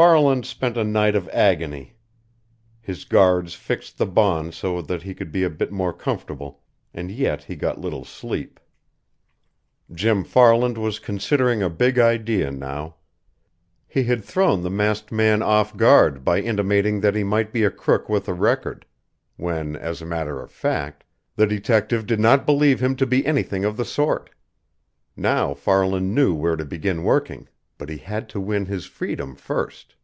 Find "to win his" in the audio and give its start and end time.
28.28-28.86